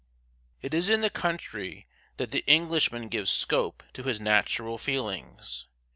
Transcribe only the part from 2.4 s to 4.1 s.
Englishman gives scope to